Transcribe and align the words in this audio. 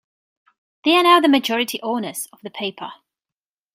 They 0.83 0.95
are 0.95 1.03
now 1.03 1.19
the 1.19 1.27
majority 1.29 1.79
owners 1.83 2.27
of 2.33 2.39
the 2.41 2.49
paper. 2.49 2.91